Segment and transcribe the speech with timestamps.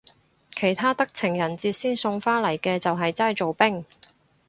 [0.57, 3.85] 其他得情人節先送花嚟嘅就係齋做兵